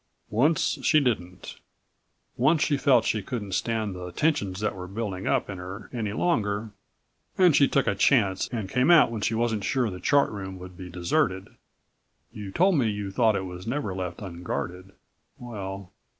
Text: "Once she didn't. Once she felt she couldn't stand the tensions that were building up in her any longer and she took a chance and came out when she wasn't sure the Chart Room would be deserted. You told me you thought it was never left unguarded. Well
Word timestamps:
"Once 0.31 0.79
she 0.81 0.99
didn't. 0.99 1.57
Once 2.35 2.63
she 2.63 2.75
felt 2.75 3.05
she 3.05 3.21
couldn't 3.21 3.51
stand 3.51 3.93
the 3.95 4.11
tensions 4.11 4.59
that 4.59 4.73
were 4.73 4.87
building 4.87 5.27
up 5.27 5.47
in 5.47 5.59
her 5.59 5.91
any 5.93 6.11
longer 6.11 6.71
and 7.37 7.55
she 7.55 7.67
took 7.67 7.85
a 7.85 7.93
chance 7.93 8.47
and 8.47 8.67
came 8.67 8.89
out 8.89 9.11
when 9.11 9.21
she 9.21 9.35
wasn't 9.35 9.63
sure 9.63 9.91
the 9.91 9.99
Chart 9.99 10.31
Room 10.31 10.57
would 10.57 10.75
be 10.75 10.89
deserted. 10.89 11.49
You 12.31 12.51
told 12.51 12.79
me 12.79 12.89
you 12.89 13.11
thought 13.11 13.35
it 13.35 13.45
was 13.45 13.67
never 13.67 13.93
left 13.93 14.23
unguarded. 14.23 14.93
Well 15.37 15.91